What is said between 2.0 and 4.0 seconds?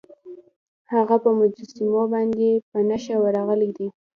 پسې په نښه ورغلی دی.